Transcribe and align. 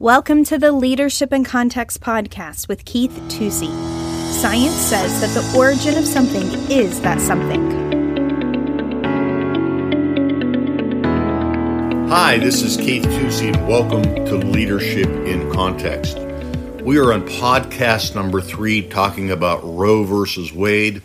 Welcome 0.00 0.44
to 0.44 0.58
the 0.58 0.70
Leadership 0.70 1.32
in 1.32 1.42
Context 1.42 2.00
podcast 2.00 2.68
with 2.68 2.84
Keith 2.84 3.10
Tusey. 3.26 3.66
Science 4.30 4.76
says 4.76 5.20
that 5.20 5.30
the 5.30 5.58
origin 5.58 5.98
of 5.98 6.06
something 6.06 6.44
is 6.70 7.00
that 7.00 7.20
something. 7.20 7.68
Hi, 12.08 12.38
this 12.38 12.62
is 12.62 12.76
Keith 12.76 13.02
Tusey, 13.06 13.52
and 13.52 13.66
welcome 13.66 14.04
to 14.04 14.36
Leadership 14.36 15.08
in 15.08 15.50
Context. 15.50 16.16
We 16.80 16.98
are 16.98 17.12
on 17.12 17.26
podcast 17.26 18.14
number 18.14 18.40
three 18.40 18.88
talking 18.88 19.32
about 19.32 19.62
Roe 19.64 20.04
versus 20.04 20.52
Wade. 20.52 21.02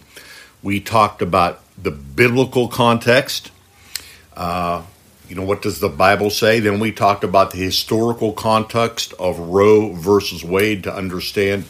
We 0.61 0.79
talked 0.79 1.23
about 1.23 1.61
the 1.81 1.89
biblical 1.89 2.67
context. 2.67 3.49
Uh, 4.37 4.83
you 5.33 5.39
know, 5.39 5.47
what 5.47 5.63
does 5.63 5.79
the 5.79 5.89
Bible 5.89 6.29
say? 6.29 6.59
Then 6.59 6.79
we 6.79 6.91
talked 6.91 7.23
about 7.23 7.49
the 7.49 7.57
historical 7.57 8.33
context 8.33 9.13
of 9.13 9.39
Roe 9.39 9.91
versus 9.91 10.43
Wade 10.43 10.83
to 10.83 10.95
understand 10.95 11.63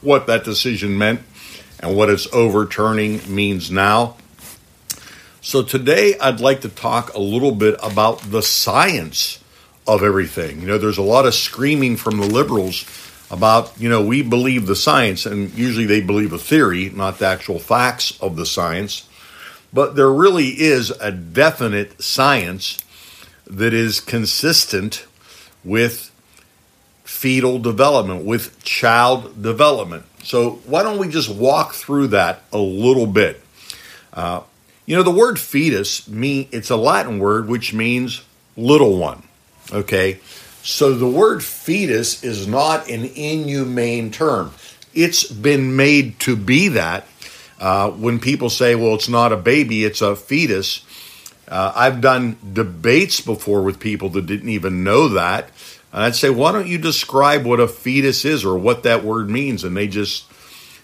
what 0.00 0.26
that 0.26 0.42
decision 0.42 0.98
meant 0.98 1.20
and 1.78 1.96
what 1.96 2.10
its 2.10 2.26
overturning 2.32 3.20
means 3.32 3.70
now. 3.70 4.16
So 5.40 5.62
today 5.62 6.18
I'd 6.18 6.40
like 6.40 6.62
to 6.62 6.68
talk 6.68 7.14
a 7.14 7.20
little 7.20 7.52
bit 7.52 7.76
about 7.80 8.22
the 8.22 8.42
science 8.42 9.38
of 9.86 10.02
everything. 10.02 10.60
You 10.60 10.66
know, 10.66 10.78
there's 10.78 10.98
a 10.98 11.02
lot 11.02 11.26
of 11.26 11.34
screaming 11.34 11.96
from 11.96 12.18
the 12.18 12.26
liberals 12.26 12.84
about, 13.30 13.72
you 13.78 13.88
know, 13.88 14.04
we 14.04 14.22
believe 14.22 14.66
the 14.66 14.74
science, 14.74 15.26
and 15.26 15.56
usually 15.56 15.86
they 15.86 16.00
believe 16.00 16.32
a 16.32 16.38
theory, 16.38 16.90
not 16.90 17.20
the 17.20 17.26
actual 17.26 17.60
facts 17.60 18.20
of 18.20 18.34
the 18.34 18.46
science. 18.46 19.08
But 19.72 19.94
there 19.96 20.12
really 20.12 20.48
is 20.48 20.90
a 20.90 21.12
definite 21.12 22.02
science 22.02 22.78
that 23.46 23.72
is 23.72 24.00
consistent 24.00 25.06
with 25.64 26.10
fetal 27.04 27.58
development, 27.58 28.24
with 28.24 28.62
child 28.62 29.42
development. 29.42 30.04
So, 30.22 30.60
why 30.66 30.82
don't 30.82 30.98
we 30.98 31.08
just 31.08 31.28
walk 31.28 31.74
through 31.74 32.08
that 32.08 32.42
a 32.52 32.58
little 32.58 33.06
bit? 33.06 33.42
Uh, 34.12 34.42
you 34.86 34.96
know, 34.96 35.02
the 35.02 35.10
word 35.10 35.38
fetus 35.38 36.08
mean 36.08 36.48
it's 36.50 36.70
a 36.70 36.76
Latin 36.76 37.18
word 37.18 37.48
which 37.48 37.72
means 37.72 38.22
little 38.56 38.98
one. 38.98 39.22
Okay, 39.72 40.18
so 40.62 40.94
the 40.94 41.08
word 41.08 41.44
fetus 41.44 42.24
is 42.24 42.46
not 42.48 42.88
an 42.88 43.04
inhumane 43.04 44.10
term. 44.10 44.52
It's 44.92 45.30
been 45.30 45.76
made 45.76 46.18
to 46.20 46.34
be 46.34 46.68
that 46.68 47.06
uh, 47.60 47.90
when 47.90 48.18
people 48.18 48.50
say, 48.50 48.74
well, 48.74 48.94
it's 48.94 49.08
not 49.08 49.32
a 49.32 49.36
baby, 49.36 49.84
it's 49.84 50.00
a 50.00 50.16
fetus, 50.16 50.84
uh, 51.46 51.72
I've 51.74 52.00
done 52.00 52.36
debates 52.52 53.20
before 53.20 53.62
with 53.62 53.80
people 53.80 54.08
that 54.10 54.26
didn't 54.26 54.48
even 54.48 54.84
know 54.84 55.08
that. 55.08 55.50
And 55.92 56.04
I'd 56.04 56.14
say, 56.14 56.30
why 56.30 56.52
don't 56.52 56.68
you 56.68 56.78
describe 56.78 57.44
what 57.44 57.58
a 57.58 57.66
fetus 57.66 58.24
is 58.24 58.44
or 58.44 58.56
what 58.56 58.84
that 58.84 59.04
word 59.04 59.28
means? 59.28 59.64
And 59.64 59.76
they 59.76 59.88
just 59.88 60.26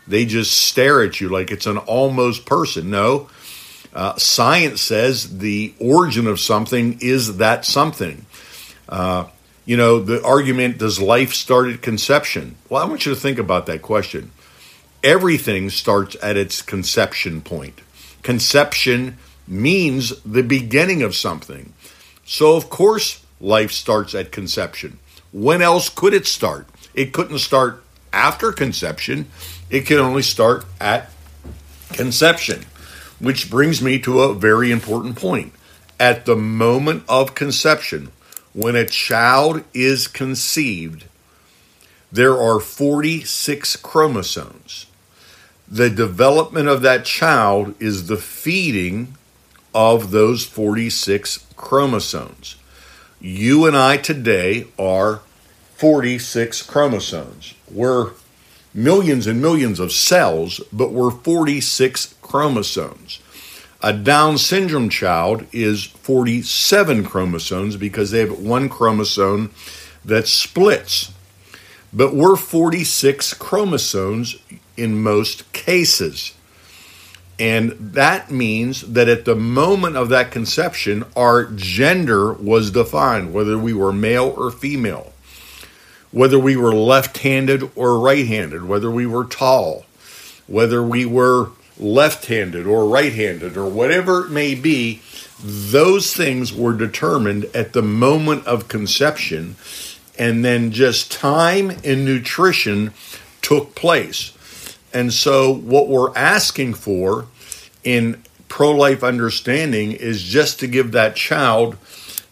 they 0.09 0.25
just 0.25 0.53
stare 0.61 1.03
at 1.03 1.21
you 1.21 1.29
like 1.29 1.51
it's 1.51 1.67
an 1.67 1.79
almost 1.79 2.47
person. 2.47 2.91
No, 2.91 3.29
uh, 3.95 4.17
science 4.17 4.83
says 4.83 5.39
the 5.39 5.73
origin 5.79 6.27
of 6.27 6.41
something 6.41 6.99
is 7.01 7.39
that 7.39 7.65
something. 7.65 8.27
Uh, 8.89 9.27
you 9.65 9.77
know, 9.77 10.01
the 10.01 10.25
argument 10.25 10.79
does 10.79 11.01
life 11.01 11.33
start 11.33 11.69
at 11.69 11.83
conception? 11.83 12.57
Well, 12.69 12.83
I 12.83 12.87
want 12.87 13.07
you 13.07 13.15
to 13.15 13.21
think 13.21 13.39
about 13.39 13.67
that 13.67 13.83
question 13.83 14.33
everything 15.07 15.71
starts 15.71 16.17
at 16.21 16.37
its 16.37 16.61
conception 16.61 17.41
point. 17.41 17.81
Conception 18.25 19.17
means 19.47 20.21
the 20.23 20.43
beginning 20.43 21.01
of 21.01 21.15
something. 21.15 21.73
So, 22.25 22.57
of 22.57 22.69
course, 22.69 23.25
life 23.41 23.71
starts 23.71 24.17
at 24.17 24.33
conception. 24.33 24.99
When 25.33 25.63
else 25.63 25.89
could 25.89 26.13
it 26.13 26.27
start? 26.27 26.67
It 26.93 27.13
couldn't 27.13 27.39
start 27.39 27.85
after 28.13 28.51
conception, 28.51 29.29
it 29.71 29.87
can 29.87 29.99
only 29.99 30.23
start 30.23 30.65
at 30.81 31.09
conception. 31.93 32.65
Which 33.21 33.49
brings 33.49 33.81
me 33.81 34.01
to 34.01 34.23
a 34.23 34.35
very 34.35 34.73
important 34.73 35.15
point. 35.15 35.53
At 36.01 36.27
the 36.27 36.37
moment 36.37 37.05
of 37.09 37.37
conception, 37.37 38.11
when 38.55 38.75
a 38.75 38.85
child 38.85 39.63
is 39.73 40.09
conceived, 40.09 41.05
there 42.11 42.37
are 42.37 42.59
46 42.59 43.77
chromosomes. 43.77 44.87
The 45.69 45.91
development 45.91 46.69
of 46.69 46.83
that 46.83 47.05
child 47.05 47.75
is 47.81 48.07
the 48.07 48.17
feeding 48.17 49.15
of 49.75 50.11
those 50.11 50.45
46 50.45 51.47
chromosomes. 51.57 52.57
You 53.21 53.67
and 53.67 53.77
I 53.77 53.97
today 53.97 54.69
are 54.79 55.23
46 55.75 56.63
chromosomes. 56.63 57.55
We're 57.71 58.13
millions 58.73 59.27
and 59.27 59.43
millions 59.43 59.81
of 59.81 59.91
cells, 59.91 60.61
but 60.73 60.93
we're 60.93 61.11
46 61.11 62.15
chromosomes. 62.23 63.21
A 63.83 63.93
Down 63.93 64.39
syndrome 64.39 64.89
child 64.89 65.47
is 65.53 65.85
47 65.85 67.05
chromosomes 67.05 67.77
because 67.77 68.13
they 68.13 68.21
have 68.21 68.39
one 68.39 68.69
chromosome 68.69 69.53
that 70.05 70.29
splits 70.29 71.13
but 71.97 72.15
we're 72.15 72.37
46 72.37 73.35
chromosomes 73.35 74.37
in 74.77 75.03
most 75.03 75.53
cases. 75.53 76.33
And 77.39 77.73
that 77.73 78.31
means 78.31 78.81
that 78.83 79.09
at 79.09 79.27
the 79.27 79.37
moment 79.37 79.97
of 79.97 80.09
that 80.09 80.31
conception, 80.31 81.05
our 81.15 81.45
gender 81.45 82.33
was 82.33 82.71
defined, 82.71 83.35
whether 83.35 83.59
we 83.59 83.75
were 83.75 83.93
male 83.93 84.35
or 84.37 84.51
female, 84.51 85.13
whether 86.11 86.39
we 86.39 86.57
were 86.57 86.75
left 86.75 87.19
handed 87.19 87.71
or 87.77 87.99
right 87.99 88.27
handed, 88.27 88.65
whether 88.67 88.91
we 88.91 89.05
were 89.05 89.25
tall, 89.25 89.85
whether 90.47 90.83
we 90.83 91.05
were 91.05 91.51
left 91.79 92.27
handed 92.27 92.67
or 92.67 92.89
right 92.89 93.13
handed, 93.13 93.57
or 93.57 93.69
whatever 93.69 94.25
it 94.25 94.31
may 94.31 94.55
be, 94.55 95.03
those 95.43 96.15
things 96.15 96.55
were 96.55 96.73
determined 96.73 97.45
at 97.55 97.75
the 97.75 97.83
moment 97.83 98.47
of 98.47 98.69
conception 98.69 99.57
and 100.19 100.43
then 100.43 100.71
just 100.71 101.13
time 101.13 101.71
and 101.85 102.05
nutrition 102.05 102.95
took 103.43 103.75
place. 103.75 104.36
And 104.97 105.13
so, 105.13 105.53
what 105.53 105.89
we're 105.89 106.17
asking 106.17 106.73
for 106.73 107.27
in 107.85 108.23
pro 108.49 108.71
life 108.71 109.05
understanding 109.05 109.93
is 109.93 110.23
just 110.23 110.61
to 110.61 110.67
give 110.67 110.93
that 110.93 111.15
child 111.15 111.77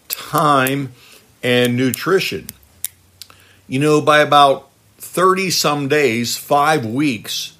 time 0.07 0.91
and 1.43 1.77
nutrition. 1.77 2.47
You 3.67 3.77
know, 3.77 4.01
by 4.01 4.17
about 4.17 4.71
30 4.97 5.51
some 5.51 5.87
days, 5.89 6.37
five 6.37 6.87
weeks, 6.87 7.55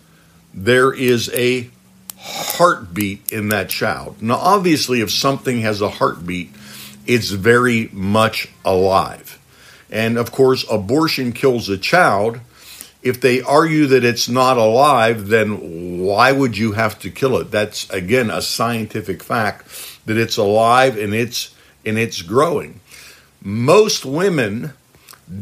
there 0.56 0.92
is 0.92 1.30
a 1.36 1.70
heartbeat 2.18 3.32
in 3.32 3.50
that 3.50 3.70
child. 3.70 4.24
Now, 4.24 4.38
obviously, 4.38 5.02
if 5.02 5.12
something 5.12 5.62
has 5.62 5.82
a 5.82 5.90
heartbeat, 5.90 6.50
it's 7.06 7.30
very 7.30 7.90
much 7.94 8.48
alive. 8.66 9.40
And 9.92 10.18
of 10.18 10.32
course, 10.32 10.66
abortion 10.68 11.32
kills 11.32 11.70
a 11.70 11.78
child. 11.78 12.40
If 13.06 13.22
they 13.22 13.42
argue 13.42 13.86
that 13.88 14.04
it's 14.04 14.28
not 14.28 14.58
alive, 14.58 15.28
then 15.28 16.00
why 16.04 16.32
would 16.32 16.58
you 16.58 16.72
have 16.72 16.98
to 17.00 17.12
kill 17.12 17.38
it? 17.38 17.52
That's 17.52 17.88
again 17.92 18.32
a 18.32 18.42
scientific 18.42 19.22
fact 19.24 19.68
that 20.08 20.18
it's 20.18 20.38
alive 20.38 20.98
and 20.98 21.14
it's 21.14 21.56
and 21.86 22.00
it's 22.00 22.24
growing. 22.24 22.82
Most 23.42 24.06
women 24.06 24.74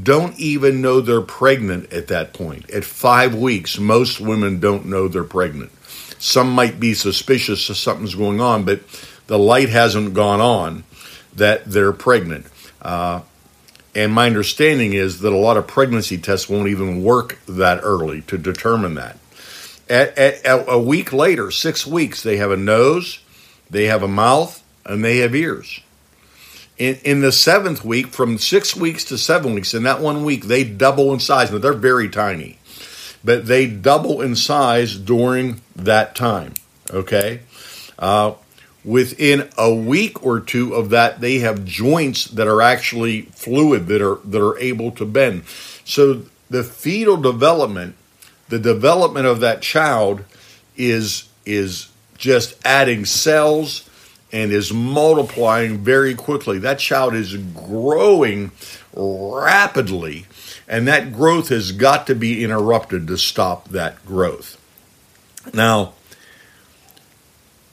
don't 0.04 0.38
even 0.38 0.82
know 0.82 1.00
they're 1.00 1.22
pregnant 1.22 1.92
at 1.92 2.08
that 2.08 2.34
point. 2.34 2.70
At 2.70 2.84
5 2.86 3.36
weeks, 3.36 3.80
most 3.80 4.20
women 4.20 4.60
don't 4.60 4.86
know 4.86 5.08
they're 5.08 5.24
pregnant. 5.24 5.72
Some 6.20 6.50
might 6.52 6.80
be 6.80 6.94
suspicious 6.94 7.68
that 7.68 7.76
something's 7.76 8.16
going 8.16 8.40
on, 8.40 8.64
but 8.64 8.82
the 9.28 9.40
light 9.40 9.70
hasn't 9.70 10.14
gone 10.14 10.42
on 10.42 10.84
that 11.36 11.66
they're 11.66 11.94
pregnant. 11.94 12.46
Uh, 12.82 13.22
and 13.96 14.12
my 14.12 14.26
understanding 14.26 14.94
is 14.94 15.20
that 15.20 15.34
a 15.34 15.38
lot 15.38 15.58
of 15.58 15.68
pregnancy 15.68 16.18
tests 16.18 16.50
won't 16.50 16.68
even 16.68 17.04
work 17.04 17.40
that 17.48 17.80
early 17.84 18.22
to 18.24 18.38
determine 18.38 18.96
that. 18.96 19.18
At, 19.90 20.18
at, 20.18 20.46
at 20.46 20.66
a 20.68 20.80
week 20.80 21.14
later, 21.14 21.52
six 21.52 21.86
weeks, 21.86 22.24
they 22.24 22.38
have 22.38 22.52
a 22.52 22.58
nose, 22.58 23.20
they 23.70 23.86
have 23.86 24.02
a 24.02 24.08
mouth, 24.08 24.64
and 24.86 25.04
they 25.04 25.18
have 25.18 25.36
ears. 25.36 25.82
In, 26.78 26.96
in 27.04 27.22
the 27.22 27.32
seventh 27.32 27.86
week, 27.86 28.08
from 28.08 28.38
six 28.38 28.76
weeks 28.76 29.04
to 29.06 29.18
seven 29.18 29.54
weeks, 29.54 29.74
in 29.74 29.84
that 29.84 30.02
one 30.02 30.24
week, 30.24 30.46
they 30.46 30.64
double 30.64 31.14
in 31.14 31.20
size. 31.20 31.52
Now, 31.52 31.60
they're 31.60 31.74
very 31.74 32.10
tiny, 32.10 32.58
but 33.24 33.46
they 33.46 33.68
double 33.68 34.22
in 34.22 34.36
size 34.36 34.98
during 34.98 35.62
that 35.76 36.16
time. 36.16 36.56
Okay? 36.90 37.42
Uh, 38.00 38.34
within 38.84 39.50
a 39.58 39.74
week 39.74 40.24
or 40.26 40.40
two 40.40 40.74
of 40.74 40.90
that 40.90 41.22
they 41.22 41.40
have 41.40 41.66
joints 41.66 42.26
that 42.26 42.48
are 42.48 42.62
actually 42.62 43.22
fluid 43.22 43.88
that 43.88 44.02
are 44.02 44.20
that 44.26 44.42
are 44.42 44.58
able 44.60 44.92
to 44.92 45.06
bend 45.06 45.44
so 45.86 46.22
the 46.50 46.64
fetal 46.64 47.18
development 47.18 47.96
the 48.50 48.60
development 48.60 49.26
of 49.26 49.40
that 49.40 49.62
child 49.62 50.24
is 50.76 51.30
is 51.46 51.90
just 52.18 52.56
adding 52.66 53.06
cells 53.06 53.90
and 54.32 54.52
is 54.52 54.74
multiplying 54.74 55.78
very 55.84 56.16
quickly 56.16 56.60
that 56.60 56.80
child 56.80 57.14
is 57.14 57.36
growing 57.38 58.52
rapidly, 58.96 60.26
and 60.68 60.88
that 60.88 61.14
growth 61.14 61.50
has 61.50 61.72
got 61.72 62.08
to 62.08 62.16
be 62.16 62.44
interrupted 62.44 63.08
to 63.08 63.18
stop 63.18 63.70
that 63.70 64.06
growth. 64.06 64.60
Now, 65.54 65.94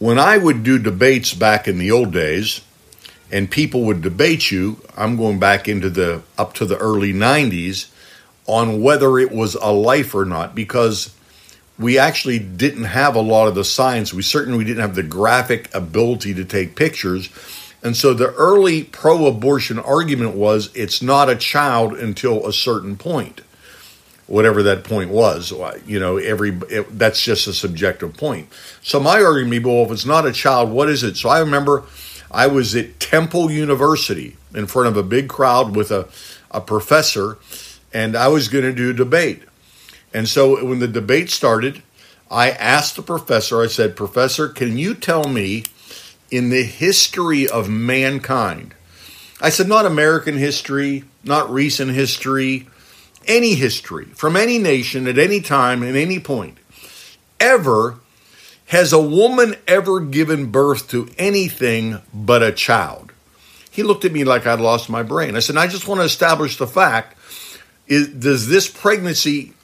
when 0.00 0.18
I 0.18 0.38
would 0.38 0.64
do 0.64 0.78
debates 0.78 1.34
back 1.34 1.68
in 1.68 1.78
the 1.78 1.90
old 1.90 2.12
days, 2.12 2.62
and 3.30 3.50
people 3.50 3.84
would 3.84 4.02
debate 4.02 4.50
you, 4.50 4.82
I'm 4.96 5.16
going 5.16 5.38
back 5.38 5.68
into 5.68 5.88
the 5.90 6.22
up 6.36 6.54
to 6.54 6.64
the 6.64 6.78
early 6.78 7.12
90s 7.12 7.90
on 8.46 8.82
whether 8.82 9.18
it 9.18 9.30
was 9.30 9.54
a 9.54 9.70
life 9.70 10.14
or 10.14 10.24
not 10.24 10.54
because 10.54 11.14
we 11.78 11.98
actually 11.98 12.38
didn't 12.38 12.84
have 12.84 13.14
a 13.14 13.20
lot 13.20 13.46
of 13.46 13.54
the 13.54 13.64
science. 13.64 14.12
We 14.12 14.22
certainly 14.22 14.64
didn't 14.64 14.80
have 14.80 14.94
the 14.94 15.02
graphic 15.02 15.72
ability 15.74 16.34
to 16.34 16.44
take 16.44 16.74
pictures. 16.76 17.28
And 17.82 17.96
so 17.96 18.12
the 18.12 18.32
early 18.32 18.84
pro 18.84 19.26
abortion 19.26 19.78
argument 19.78 20.34
was 20.34 20.74
it's 20.74 21.00
not 21.00 21.30
a 21.30 21.36
child 21.36 21.92
until 21.92 22.46
a 22.46 22.52
certain 22.52 22.96
point, 22.96 23.42
whatever 24.30 24.62
that 24.62 24.84
point 24.84 25.10
was. 25.10 25.52
Uh, 25.52 25.78
you 25.84 25.98
know, 25.98 26.16
every 26.16 26.56
it, 26.70 26.98
that's 26.98 27.20
just 27.20 27.48
a 27.48 27.52
subjective 27.52 28.16
point. 28.16 28.48
So 28.80 29.00
my 29.00 29.20
argument, 29.22 29.66
well, 29.66 29.84
if 29.84 29.90
it's 29.90 30.06
not 30.06 30.24
a 30.24 30.32
child, 30.32 30.70
what 30.70 30.88
is 30.88 31.02
it? 31.02 31.16
So 31.16 31.28
I 31.28 31.40
remember 31.40 31.82
I 32.30 32.46
was 32.46 32.76
at 32.76 33.00
Temple 33.00 33.50
University 33.50 34.36
in 34.54 34.66
front 34.66 34.88
of 34.88 34.96
a 34.96 35.02
big 35.02 35.28
crowd 35.28 35.74
with 35.74 35.90
a, 35.90 36.08
a 36.52 36.60
professor, 36.60 37.38
and 37.92 38.16
I 38.16 38.28
was 38.28 38.48
going 38.48 38.64
to 38.64 38.72
do 38.72 38.90
a 38.90 38.94
debate. 38.94 39.42
And 40.14 40.28
so 40.28 40.64
when 40.64 40.78
the 40.78 40.88
debate 40.88 41.30
started, 41.30 41.82
I 42.30 42.50
asked 42.50 42.94
the 42.94 43.02
professor, 43.02 43.60
I 43.60 43.66
said, 43.66 43.96
Professor, 43.96 44.48
can 44.48 44.78
you 44.78 44.94
tell 44.94 45.24
me 45.24 45.64
in 46.30 46.50
the 46.50 46.62
history 46.62 47.48
of 47.48 47.68
mankind? 47.68 48.74
I 49.40 49.50
said, 49.50 49.66
not 49.66 49.86
American 49.86 50.36
history, 50.36 51.04
not 51.24 51.50
recent 51.50 51.92
history, 51.92 52.68
any 53.26 53.54
history 53.54 54.06
from 54.06 54.36
any 54.36 54.58
nation 54.58 55.06
at 55.06 55.18
any 55.18 55.40
time, 55.40 55.82
at 55.82 55.96
any 55.96 56.18
point. 56.18 56.58
Ever 57.38 57.96
has 58.66 58.92
a 58.92 59.00
woman 59.00 59.56
ever 59.66 60.00
given 60.00 60.50
birth 60.50 60.88
to 60.90 61.08
anything 61.18 62.00
but 62.12 62.42
a 62.42 62.52
child? 62.52 63.12
He 63.70 63.82
looked 63.82 64.04
at 64.04 64.12
me 64.12 64.24
like 64.24 64.46
I'd 64.46 64.60
lost 64.60 64.90
my 64.90 65.02
brain. 65.02 65.36
I 65.36 65.40
said, 65.40 65.56
I 65.56 65.66
just 65.66 65.88
want 65.88 66.00
to 66.00 66.04
establish 66.04 66.56
the 66.56 66.66
fact 66.66 67.16
is, 67.86 68.08
does 68.08 68.48
this 68.48 68.68
pregnancy 68.68 69.54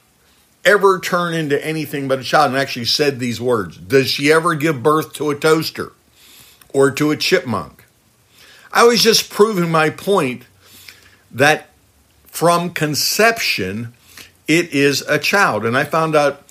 ever 0.67 0.99
turn 0.99 1.33
into 1.33 1.65
anything 1.65 2.09
but 2.09 2.19
a 2.19 2.23
child 2.23 2.51
and 2.51 2.59
actually 2.59 2.85
said 2.85 3.19
these 3.19 3.39
words. 3.39 3.77
Does 3.77 4.09
she 4.09 4.31
ever 4.31 4.53
give 4.53 4.83
birth 4.83 5.13
to 5.13 5.29
a 5.29 5.35
toaster 5.35 5.93
or 6.73 6.91
to 6.91 7.11
a 7.11 7.17
chipmunk? 7.17 7.85
I 8.71 8.83
was 8.83 9.01
just 9.01 9.29
proving 9.29 9.71
my 9.71 9.89
point 9.89 10.43
that 11.31 11.69
from 12.37 12.69
conception, 12.69 13.93
it 14.47 14.71
is 14.71 15.01
a 15.01 15.17
child. 15.17 15.65
And 15.65 15.75
I 15.75 15.83
found 15.83 16.15
out 16.15 16.43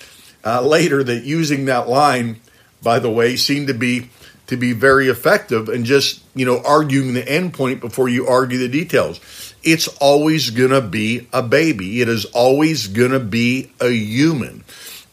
uh, 0.45 0.61
later 0.61 1.03
that 1.03 1.23
using 1.23 1.65
that 1.65 1.87
line, 1.87 2.41
by 2.83 2.99
the 2.99 3.09
way, 3.09 3.37
seemed 3.37 3.67
to 3.67 3.73
be 3.73 4.09
to 4.47 4.55
be 4.55 4.71
very 4.71 5.09
effective 5.09 5.67
and 5.67 5.85
just 5.85 6.23
you 6.33 6.45
know 6.45 6.61
arguing 6.63 7.13
the 7.13 7.29
end 7.29 7.53
point 7.53 7.81
before 7.81 8.07
you 8.07 8.27
argue 8.27 8.57
the 8.57 8.69
details 8.69 9.19
it's 9.63 9.89
always 9.99 10.51
going 10.51 10.69
to 10.69 10.79
be 10.81 11.27
a 11.33 11.43
baby. 11.43 12.01
It 12.01 12.07
is 12.07 12.23
always 12.25 12.87
going 12.87 13.11
to 13.11 13.19
be 13.19 13.71
a 13.81 13.89
human. 13.89 14.63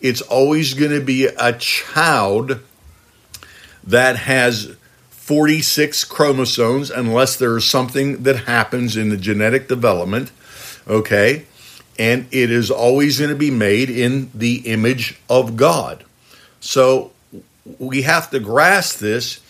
It's 0.00 0.20
always 0.20 0.74
going 0.74 0.92
to 0.92 1.00
be 1.00 1.26
a 1.26 1.52
child 1.54 2.60
that 3.82 4.14
has 4.16 4.76
46 5.10 6.04
chromosomes 6.04 6.90
unless 6.90 7.36
there 7.36 7.56
is 7.56 7.68
something 7.68 8.22
that 8.22 8.44
happens 8.44 8.96
in 8.96 9.08
the 9.08 9.16
genetic 9.16 9.66
development. 9.66 10.30
Okay. 10.88 11.46
And 11.98 12.26
it 12.32 12.50
is 12.50 12.70
always 12.70 13.18
going 13.18 13.30
to 13.30 13.36
be 13.36 13.50
made 13.50 13.88
in 13.88 14.30
the 14.34 14.56
image 14.66 15.18
of 15.28 15.56
God. 15.56 16.04
So 16.60 17.12
we 17.78 18.02
have 18.02 18.30
to 18.30 18.40
grasp 18.40 18.98
this 18.98 19.40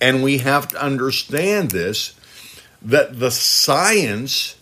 and 0.00 0.22
we 0.22 0.38
have 0.38 0.68
to 0.68 0.82
understand 0.82 1.70
this 1.70 2.14
that 2.82 3.18
the 3.18 3.30
science 3.30 4.56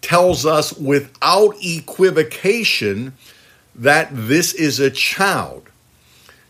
tells 0.00 0.46
us 0.46 0.72
without 0.72 1.54
equivocation 1.60 3.12
that 3.74 4.08
this 4.12 4.54
is 4.54 4.80
a 4.80 4.90
child. 4.90 5.68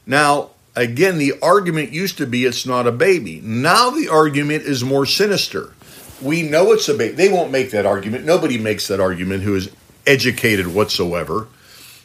Now, 0.07 0.51
again, 0.77 1.19
the 1.19 1.35
argument 1.43 1.91
used 1.91 2.19
to 2.19 2.27
be 2.27 2.45
it's 2.45 2.67
not 2.67 2.87
a 2.87 2.93
baby. 2.93 3.41
Now 3.41 3.91
the 3.91 4.09
argument 4.09 4.65
is 4.65 4.85
more 4.85 5.07
sinister. 5.07 5.75
We 6.23 6.43
know 6.43 6.73
it's 6.73 6.89
a 6.89 6.95
baby. 6.95 7.15
They 7.15 7.29
won't 7.29 7.51
make 7.51 7.71
that 7.73 7.87
argument. 7.87 8.25
Nobody 8.25 8.59
makes 8.59 8.89
that 8.89 9.01
argument 9.01 9.43
who 9.43 9.55
is 9.55 9.71
educated 10.07 10.69
whatsoever. 10.69 11.49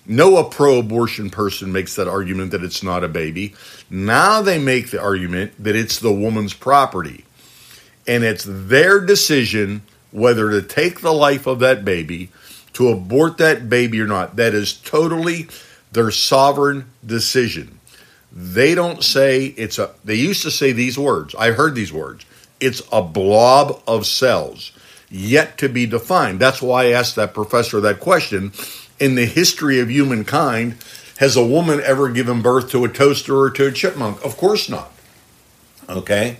No 0.05 0.37
a 0.37 0.49
pro 0.49 0.79
abortion 0.79 1.29
person 1.29 1.71
makes 1.71 1.95
that 1.95 2.07
argument 2.07 2.51
that 2.51 2.63
it's 2.63 2.83
not 2.83 3.03
a 3.03 3.07
baby. 3.07 3.53
Now 3.89 4.41
they 4.41 4.59
make 4.59 4.91
the 4.91 5.01
argument 5.01 5.53
that 5.63 5.75
it's 5.75 5.99
the 5.99 6.11
woman's 6.11 6.53
property 6.53 7.25
and 8.07 8.23
it's 8.23 8.45
their 8.47 8.99
decision 8.99 9.83
whether 10.11 10.49
to 10.51 10.61
take 10.61 11.01
the 11.01 11.13
life 11.13 11.47
of 11.47 11.59
that 11.59 11.85
baby, 11.85 12.29
to 12.73 12.89
abort 12.89 13.37
that 13.37 13.69
baby 13.69 14.01
or 14.01 14.07
not. 14.07 14.35
That 14.35 14.53
is 14.53 14.73
totally 14.73 15.47
their 15.91 16.11
sovereign 16.11 16.91
decision. 17.05 17.79
They 18.31 18.75
don't 18.75 19.03
say 19.03 19.47
it's 19.57 19.77
a, 19.77 19.91
they 20.03 20.15
used 20.15 20.41
to 20.43 20.51
say 20.51 20.71
these 20.71 20.97
words. 20.97 21.35
I 21.35 21.51
heard 21.51 21.75
these 21.75 21.93
words. 21.93 22.25
It's 22.61 22.81
a 22.91 23.01
blob 23.01 23.81
of 23.87 24.05
cells 24.05 24.71
yet 25.09 25.57
to 25.57 25.67
be 25.67 25.85
defined. 25.85 26.39
That's 26.39 26.61
why 26.61 26.85
I 26.85 26.91
asked 26.91 27.15
that 27.17 27.33
professor 27.33 27.81
that 27.81 27.99
question. 27.99 28.53
In 28.99 29.15
the 29.15 29.25
history 29.25 29.79
of 29.79 29.89
humankind, 29.89 30.77
has 31.17 31.35
a 31.35 31.45
woman 31.45 31.81
ever 31.81 32.09
given 32.09 32.41
birth 32.41 32.69
to 32.71 32.85
a 32.85 32.89
toaster 32.89 33.37
or 33.37 33.49
to 33.51 33.67
a 33.67 33.71
chipmunk? 33.71 34.23
Of 34.23 34.37
course 34.37 34.69
not. 34.69 34.91
Okay? 35.89 36.37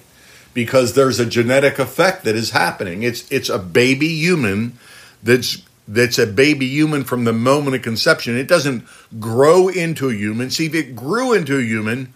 because 0.54 0.94
there's 0.94 1.20
a 1.20 1.26
genetic 1.26 1.80
effect 1.80 2.24
that 2.24 2.36
is 2.36 2.52
happening. 2.52 3.04
It's 3.04 3.30
it's 3.32 3.50
a 3.50 3.60
baby 3.60 4.10
human 4.10 4.78
that's 5.24 5.62
that's 5.88 6.20
a 6.20 6.28
baby 6.28 6.68
human 6.68 7.04
from 7.04 7.24
the 7.24 7.34
moment 7.34 7.76
of 7.76 7.82
conception. 7.82 8.38
It 8.38 8.48
doesn't 8.48 8.86
grow 9.20 9.68
into 9.68 10.10
a 10.10 10.14
human. 10.14 10.50
See, 10.50 10.68
if 10.68 10.76
it 10.76 10.96
grew 10.96 11.34
into 11.34 11.58
a 11.58 11.62
human, 11.62 12.14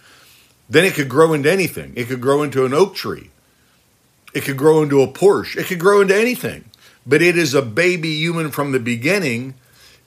then 0.70 0.86
it 0.86 0.94
could 0.94 1.10
grow 1.10 1.34
into 1.34 1.52
anything. 1.52 1.94
It 1.96 2.08
could 2.08 2.22
grow 2.22 2.44
into 2.44 2.66
an 2.66 2.74
oak 2.74 2.96
tree. 2.96 3.30
It 4.36 4.44
could 4.44 4.58
grow 4.58 4.84
into 4.84 5.02
a 5.02 5.08
Porsche. 5.08 5.56
It 5.56 5.68
could 5.68 5.80
grow 5.80 6.02
into 6.02 6.16
anything. 6.16 6.66
But 7.08 7.22
it 7.22 7.38
is 7.38 7.54
a 7.54 7.62
baby 7.62 8.10
human 8.10 8.52
from 8.52 8.72
the 8.72 8.80
beginning 8.80 9.56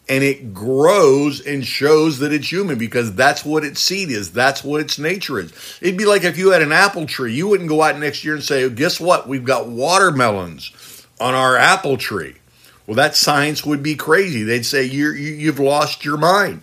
and 0.08 0.24
it 0.24 0.54
grows 0.54 1.40
and 1.40 1.64
shows 1.66 2.18
that 2.18 2.32
it's 2.32 2.50
human 2.50 2.78
because 2.78 3.14
that's 3.14 3.44
what 3.44 3.64
its 3.64 3.80
seed 3.80 4.10
is. 4.10 4.32
That's 4.32 4.64
what 4.64 4.80
its 4.80 4.98
nature 4.98 5.38
is. 5.38 5.52
It'd 5.82 5.98
be 5.98 6.06
like 6.06 6.24
if 6.24 6.38
you 6.38 6.50
had 6.50 6.62
an 6.62 6.72
apple 6.72 7.06
tree, 7.06 7.34
you 7.34 7.48
wouldn't 7.48 7.68
go 7.68 7.82
out 7.82 7.98
next 7.98 8.24
year 8.24 8.34
and 8.34 8.42
say, 8.42 8.68
Guess 8.70 9.00
what? 9.00 9.28
We've 9.28 9.44
got 9.44 9.68
watermelons 9.68 11.06
on 11.20 11.34
our 11.34 11.56
apple 11.56 11.96
tree. 11.96 12.36
Well, 12.86 12.96
that 12.96 13.16
science 13.16 13.66
would 13.66 13.82
be 13.82 13.96
crazy. 13.96 14.44
They'd 14.44 14.64
say, 14.64 14.84
you 14.84 15.10
You've 15.12 15.58
lost 15.58 16.04
your 16.04 16.16
mind. 16.16 16.62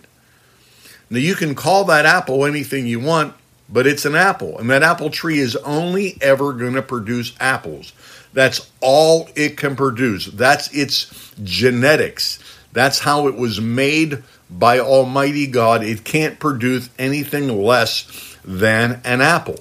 Now, 1.08 1.18
you 1.18 1.36
can 1.36 1.54
call 1.54 1.84
that 1.84 2.04
apple 2.04 2.44
anything 2.44 2.86
you 2.88 2.98
want, 2.98 3.34
but 3.68 3.86
it's 3.86 4.04
an 4.04 4.14
apple. 4.14 4.58
And 4.58 4.70
that 4.70 4.82
apple 4.82 5.10
tree 5.10 5.38
is 5.38 5.56
only 5.56 6.18
ever 6.20 6.52
going 6.52 6.74
to 6.74 6.82
produce 6.82 7.34
apples. 7.40 7.92
That's 8.32 8.70
all 8.80 9.28
it 9.34 9.56
can 9.56 9.76
produce. 9.76 10.26
That's 10.26 10.72
its 10.74 11.32
genetics. 11.42 12.38
That's 12.72 12.98
how 12.98 13.28
it 13.28 13.34
was 13.34 13.60
made 13.60 14.22
by 14.50 14.78
Almighty 14.78 15.46
God. 15.46 15.82
It 15.82 16.04
can't 16.04 16.38
produce 16.38 16.90
anything 16.98 17.48
less 17.62 18.36
than 18.44 19.00
an 19.04 19.20
apple. 19.20 19.58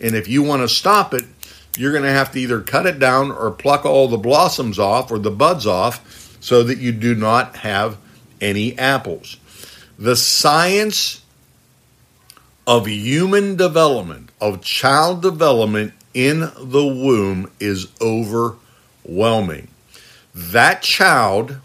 And 0.00 0.14
if 0.14 0.28
you 0.28 0.42
want 0.42 0.62
to 0.62 0.68
stop 0.68 1.14
it, 1.14 1.24
you're 1.76 1.92
going 1.92 2.04
to 2.04 2.10
have 2.10 2.32
to 2.32 2.40
either 2.40 2.60
cut 2.60 2.86
it 2.86 2.98
down 2.98 3.32
or 3.32 3.50
pluck 3.50 3.84
all 3.84 4.06
the 4.08 4.18
blossoms 4.18 4.78
off 4.78 5.10
or 5.10 5.18
the 5.18 5.30
buds 5.30 5.66
off 5.66 6.36
so 6.40 6.62
that 6.62 6.78
you 6.78 6.92
do 6.92 7.14
not 7.14 7.56
have 7.56 7.96
any 8.40 8.78
apples. 8.78 9.38
The 9.98 10.14
science 10.14 11.23
of 12.66 12.86
human 12.86 13.56
development, 13.56 14.30
of 14.40 14.62
child 14.62 15.22
development 15.22 15.92
in 16.12 16.40
the 16.40 16.86
womb 16.86 17.50
is 17.60 17.88
overwhelming. 18.00 19.68
That 20.34 20.82
child 20.82 21.58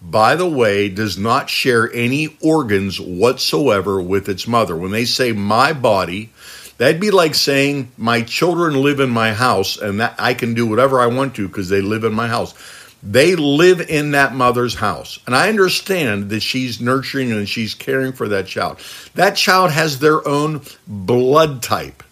by 0.00 0.36
the 0.36 0.48
way, 0.48 0.88
does 0.88 1.18
not 1.18 1.50
share 1.50 1.92
any 1.92 2.36
organs 2.40 3.00
whatsoever 3.00 4.00
with 4.00 4.28
its 4.28 4.46
mother. 4.46 4.76
When 4.76 4.92
they 4.92 5.04
say 5.04 5.32
my 5.32 5.72
body, 5.72 6.30
that'd 6.78 7.00
be 7.00 7.10
like 7.10 7.34
saying 7.34 7.90
my 7.96 8.22
children 8.22 8.80
live 8.82 9.00
in 9.00 9.10
my 9.10 9.32
house 9.32 9.76
and 9.76 10.00
that 10.00 10.14
I 10.18 10.34
can 10.34 10.54
do 10.54 10.66
whatever 10.66 11.00
I 11.00 11.06
want 11.06 11.34
to 11.36 11.48
because 11.48 11.68
they 11.68 11.80
live 11.80 12.04
in 12.04 12.14
my 12.14 12.28
house. 12.28 12.54
They 13.02 13.36
live 13.36 13.80
in 13.80 14.10
that 14.12 14.34
mother's 14.34 14.74
house. 14.74 15.18
And 15.26 15.34
I 15.34 15.48
understand 15.48 16.30
that 16.30 16.40
she's 16.40 16.80
nurturing 16.80 17.30
and 17.30 17.48
she's 17.48 17.74
caring 17.74 18.12
for 18.12 18.28
that 18.28 18.46
child. 18.46 18.78
That 19.14 19.36
child 19.36 19.70
has 19.70 20.00
their 20.00 20.26
own 20.26 20.62
blood 20.86 21.62
type, 21.62 22.02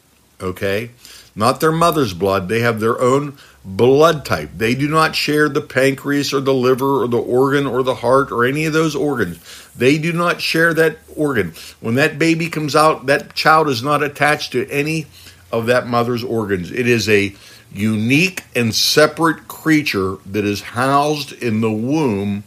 okay? 0.41 0.91
Not 1.35 1.61
their 1.61 1.73
mother's 1.73 2.15
blood. 2.15 2.49
They 2.49 2.61
have 2.61 2.81
their 2.81 3.01
own 3.01 3.37
blood 3.65 4.25
type. 4.25 4.51
They 4.57 4.77
do 4.77 4.89
not 4.89 5.17
share 5.17 5.49
the 5.49 5.61
pancreas 5.61 6.33
or 6.33 6.41
the 6.41 6.55
liver 6.55 7.03
or 7.03 7.09
the 7.09 7.19
organ 7.19 7.67
or 7.67 7.83
the 7.83 7.97
heart 7.97 8.31
or 8.31 8.45
any 8.45 8.65
of 8.65 8.73
those 8.73 8.95
organs. 8.95 9.39
They 9.77 9.99
do 9.99 10.13
not 10.13 10.41
share 10.41 10.73
that 10.75 10.99
organ. 11.17 11.53
When 11.81 11.97
that 11.97 12.19
baby 12.19 12.49
comes 12.49 12.77
out, 12.77 13.07
that 13.07 13.35
child 13.35 13.69
is 13.69 13.83
not 13.83 14.05
attached 14.05 14.53
to 14.53 14.71
any 14.71 15.07
of 15.51 15.67
that 15.67 15.87
mother's 15.89 16.23
organs. 16.23 16.71
It 16.71 16.87
is 16.87 17.09
a 17.09 17.35
unique 17.77 18.45
and 18.55 18.75
separate 18.75 19.49
creature 19.49 20.17
that 20.27 20.45
is 20.45 20.61
housed 20.61 21.33
in 21.33 21.61
the 21.61 21.73
womb 21.73 22.45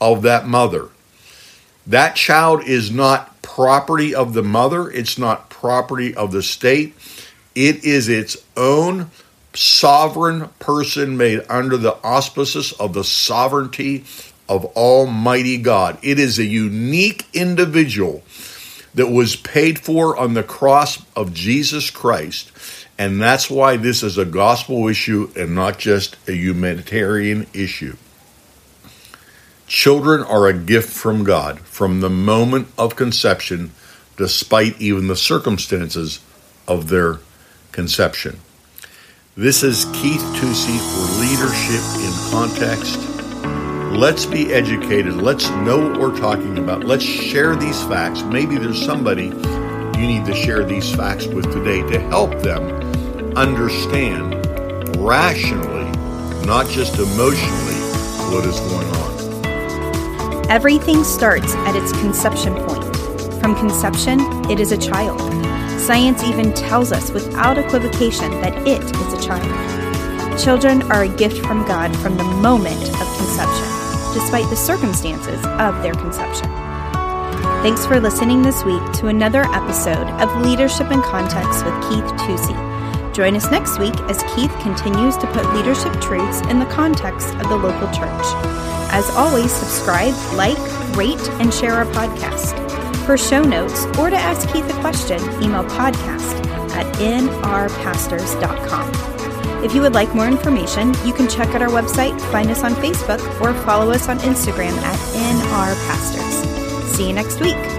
of 0.00 0.22
that 0.22 0.46
mother. 0.46 0.88
That 1.86 2.16
child 2.16 2.62
is 2.64 2.90
not 2.90 3.40
property 3.42 4.14
of 4.14 4.34
the 4.34 4.42
mother, 4.42 4.90
it's 4.90 5.18
not 5.18 5.50
property 5.50 6.14
of 6.14 6.32
the 6.32 6.42
state. 6.42 6.94
It 7.54 7.84
is 7.84 8.08
its 8.08 8.36
own 8.56 9.10
sovereign 9.54 10.48
person 10.60 11.16
made 11.16 11.40
under 11.48 11.76
the 11.76 11.96
auspices 12.04 12.72
of 12.72 12.92
the 12.92 13.04
sovereignty 13.04 14.04
of 14.48 14.64
Almighty 14.76 15.58
God. 15.58 15.98
It 16.02 16.18
is 16.18 16.38
a 16.38 16.44
unique 16.44 17.26
individual 17.32 18.22
that 18.94 19.08
was 19.10 19.36
paid 19.36 19.78
for 19.78 20.16
on 20.16 20.34
the 20.34 20.42
cross 20.42 21.02
of 21.14 21.34
Jesus 21.34 21.90
Christ. 21.90 22.52
And 22.98 23.22
that's 23.22 23.48
why 23.48 23.76
this 23.76 24.02
is 24.02 24.18
a 24.18 24.24
gospel 24.24 24.88
issue 24.88 25.30
and 25.36 25.54
not 25.54 25.78
just 25.78 26.16
a 26.28 26.32
humanitarian 26.32 27.46
issue. 27.54 27.96
Children 29.68 30.22
are 30.22 30.48
a 30.48 30.52
gift 30.52 30.90
from 30.90 31.22
God 31.22 31.60
from 31.60 32.00
the 32.00 32.10
moment 32.10 32.68
of 32.76 32.96
conception, 32.96 33.70
despite 34.16 34.80
even 34.80 35.06
the 35.06 35.14
circumstances 35.14 36.20
of 36.66 36.88
their 36.88 37.20
conception. 37.70 38.40
This 39.36 39.62
is 39.62 39.84
Keith 39.92 40.22
Tusey 40.34 40.78
for 40.90 41.20
Leadership 41.20 41.84
in 42.02 42.12
Context. 42.32 42.98
Let's 43.96 44.26
be 44.26 44.52
educated. 44.52 45.14
Let's 45.14 45.48
know 45.50 45.88
what 45.88 46.00
we're 46.00 46.18
talking 46.18 46.58
about. 46.58 46.82
Let's 46.82 47.04
share 47.04 47.54
these 47.54 47.80
facts. 47.84 48.22
Maybe 48.22 48.58
there's 48.58 48.84
somebody 48.84 49.30
you 49.98 50.06
need 50.06 50.24
to 50.24 50.34
share 50.34 50.64
these 50.64 50.94
facts 50.94 51.26
with 51.26 51.52
today 51.52 51.82
to 51.82 51.98
help 52.08 52.30
them 52.40 52.62
understand 53.36 54.32
rationally, 54.96 55.90
not 56.46 56.68
just 56.68 56.98
emotionally, 56.98 57.80
what 58.30 58.46
is 58.46 58.60
going 58.60 58.86
on. 58.88 60.50
Everything 60.50 61.02
starts 61.02 61.52
at 61.66 61.74
its 61.74 61.90
conception 62.00 62.54
point. 62.54 62.96
From 63.40 63.56
conception, 63.56 64.20
it 64.48 64.60
is 64.60 64.70
a 64.70 64.78
child. 64.78 65.20
Science 65.80 66.22
even 66.22 66.52
tells 66.52 66.92
us 66.92 67.10
without 67.10 67.58
equivocation 67.58 68.30
that 68.40 68.56
it 68.68 68.82
is 68.82 69.12
a 69.12 69.20
child. 69.20 70.38
Children 70.38 70.82
are 70.92 71.02
a 71.02 71.08
gift 71.08 71.44
from 71.44 71.66
God 71.66 71.94
from 71.96 72.16
the 72.16 72.24
moment 72.24 72.82
of 72.82 73.16
conception 73.16 73.78
despite 74.14 74.48
the 74.48 74.56
circumstances 74.56 75.44
of 75.44 75.82
their 75.82 75.94
conception. 75.94 76.67
Thanks 77.60 77.84
for 77.84 77.98
listening 77.98 78.42
this 78.42 78.62
week 78.62 78.80
to 78.92 79.08
another 79.08 79.42
episode 79.42 80.06
of 80.20 80.42
Leadership 80.42 80.92
in 80.92 81.02
Context 81.02 81.64
with 81.64 81.74
Keith 81.88 82.04
Tusey. 82.22 82.54
Join 83.12 83.34
us 83.34 83.50
next 83.50 83.80
week 83.80 83.98
as 84.02 84.22
Keith 84.32 84.52
continues 84.60 85.16
to 85.16 85.26
put 85.32 85.52
leadership 85.52 85.92
truths 86.00 86.40
in 86.42 86.60
the 86.60 86.66
context 86.66 87.34
of 87.34 87.48
the 87.48 87.56
local 87.56 87.88
church. 87.88 88.26
As 88.92 89.10
always, 89.16 89.50
subscribe, 89.52 90.14
like, 90.34 90.56
rate, 90.96 91.18
and 91.40 91.52
share 91.52 91.74
our 91.74 91.86
podcast. 91.86 92.54
For 93.04 93.18
show 93.18 93.42
notes 93.42 93.86
or 93.98 94.08
to 94.08 94.16
ask 94.16 94.48
Keith 94.52 94.70
a 94.70 94.80
question, 94.80 95.20
email 95.42 95.64
podcast 95.64 96.46
at 96.76 96.86
nrpastors.com. 96.94 99.64
If 99.64 99.74
you 99.74 99.82
would 99.82 99.94
like 99.94 100.14
more 100.14 100.28
information, 100.28 100.94
you 101.04 101.12
can 101.12 101.28
check 101.28 101.48
out 101.48 101.62
our 101.62 101.70
website, 101.70 102.20
find 102.30 102.48
us 102.50 102.62
on 102.62 102.74
Facebook, 102.74 103.18
or 103.40 103.52
follow 103.64 103.90
us 103.90 104.08
on 104.08 104.20
Instagram 104.20 104.78
at 104.78 104.96
NRPastors. 105.16 106.37
See 106.98 107.06
you 107.06 107.12
next 107.12 107.38
week. 107.38 107.77